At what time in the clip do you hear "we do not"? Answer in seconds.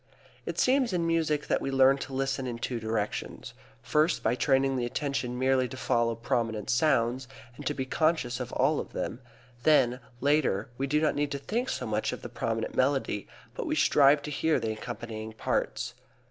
10.75-11.13